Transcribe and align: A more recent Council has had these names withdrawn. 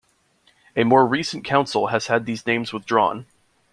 A 0.75 0.83
more 0.83 1.05
recent 1.05 1.45
Council 1.45 1.89
has 1.89 2.07
had 2.07 2.25
these 2.25 2.47
names 2.47 2.73
withdrawn. 2.73 3.27